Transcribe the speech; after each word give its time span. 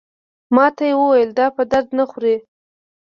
ماته 0.55 0.83
یې 0.89 0.95
وویل 0.99 1.31
دا 1.39 1.47
په 1.55 1.61
درد 1.71 1.87
نه 1.97 2.03
خوري. 2.09 2.35